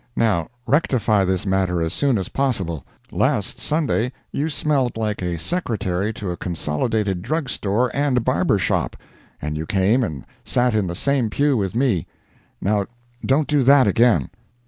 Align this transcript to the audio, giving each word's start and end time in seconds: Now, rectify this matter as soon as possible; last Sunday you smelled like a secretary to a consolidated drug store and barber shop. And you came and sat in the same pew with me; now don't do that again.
Now, 0.17 0.47
rectify 0.65 1.25
this 1.25 1.45
matter 1.45 1.79
as 1.79 1.93
soon 1.93 2.17
as 2.17 2.29
possible; 2.29 2.83
last 3.11 3.59
Sunday 3.59 4.11
you 4.31 4.49
smelled 4.49 4.97
like 4.97 5.21
a 5.21 5.37
secretary 5.37 6.11
to 6.13 6.31
a 6.31 6.37
consolidated 6.37 7.21
drug 7.21 7.47
store 7.49 7.91
and 7.93 8.25
barber 8.25 8.57
shop. 8.57 8.95
And 9.39 9.55
you 9.55 9.67
came 9.67 10.03
and 10.03 10.25
sat 10.43 10.73
in 10.73 10.87
the 10.87 10.95
same 10.95 11.29
pew 11.29 11.55
with 11.55 11.75
me; 11.75 12.07
now 12.59 12.87
don't 13.23 13.47
do 13.47 13.61
that 13.65 13.85
again. 13.85 14.31